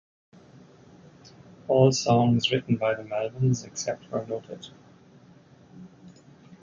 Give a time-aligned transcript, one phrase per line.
[1.67, 4.69] All songs written by The Melvins except where noted.